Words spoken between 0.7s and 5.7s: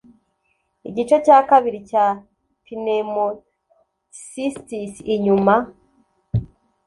igice cya kabiri cya pneumocystis inyuma